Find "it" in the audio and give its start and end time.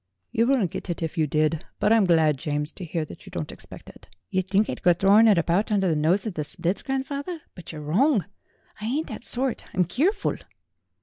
0.89-1.03, 3.87-4.07, 5.27-5.37